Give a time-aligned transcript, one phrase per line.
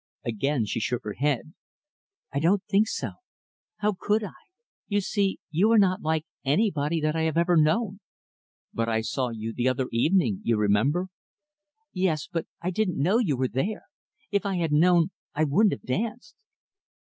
[0.25, 1.53] Again, she shook her head.
[2.33, 3.11] "I don't think so.
[3.81, 4.31] How could I?
[4.87, 7.99] You see, you are not like anybody that I have ever known."
[8.73, 11.09] "But I saw you the other evening, you remember."
[11.93, 13.83] "Yes, but I didn't know you were there.
[14.31, 16.33] If I had known, I wouldn't have danced."